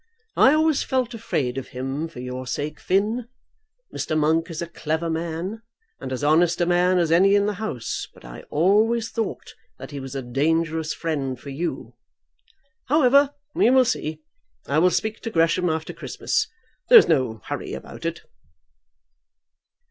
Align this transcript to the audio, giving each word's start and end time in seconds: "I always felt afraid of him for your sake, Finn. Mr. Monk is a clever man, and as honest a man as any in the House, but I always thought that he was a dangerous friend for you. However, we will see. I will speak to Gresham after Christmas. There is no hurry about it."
"I 0.35 0.55
always 0.55 0.81
felt 0.81 1.13
afraid 1.13 1.59
of 1.59 1.67
him 1.67 2.07
for 2.07 2.21
your 2.21 2.47
sake, 2.47 2.79
Finn. 2.79 3.27
Mr. 3.95 4.17
Monk 4.17 4.49
is 4.49 4.59
a 4.59 4.65
clever 4.67 5.11
man, 5.11 5.61
and 5.99 6.11
as 6.11 6.23
honest 6.23 6.59
a 6.59 6.65
man 6.65 6.97
as 6.97 7.11
any 7.11 7.35
in 7.35 7.45
the 7.45 7.53
House, 7.61 8.07
but 8.11 8.25
I 8.25 8.41
always 8.49 9.09
thought 9.11 9.53
that 9.77 9.91
he 9.91 9.99
was 9.99 10.15
a 10.15 10.23
dangerous 10.23 10.91
friend 10.91 11.39
for 11.39 11.49
you. 11.51 11.93
However, 12.85 13.35
we 13.53 13.69
will 13.69 13.85
see. 13.85 14.23
I 14.65 14.79
will 14.79 14.89
speak 14.89 15.19
to 15.19 15.29
Gresham 15.29 15.69
after 15.69 15.93
Christmas. 15.93 16.47
There 16.89 16.97
is 16.97 17.07
no 17.07 17.41
hurry 17.45 17.73
about 17.75 18.03
it." 18.03 18.21